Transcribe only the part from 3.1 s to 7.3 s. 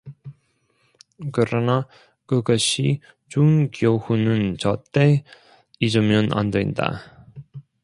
준 교훈은 절대 잊으면 안 된다.